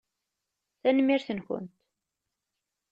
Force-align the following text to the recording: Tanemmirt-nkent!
Tanemmirt-nkent! 0.81 1.73